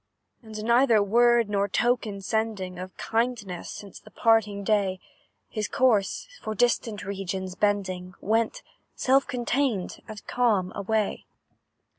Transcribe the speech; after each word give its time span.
"And 0.41 0.63
neither 0.63 1.03
word 1.03 1.47
nor 1.47 1.67
token 1.67 2.21
sending, 2.21 2.79
Of 2.79 2.97
kindness, 2.97 3.69
since 3.69 3.99
the 3.99 4.09
parting 4.09 4.63
day, 4.63 4.99
His 5.47 5.67
course, 5.67 6.27
for 6.41 6.55
distant 6.55 7.05
regions 7.05 7.53
bending, 7.53 8.15
Went, 8.19 8.63
self 8.95 9.27
contained 9.27 10.01
and 10.07 10.25
calm, 10.25 10.71
away. 10.73 11.27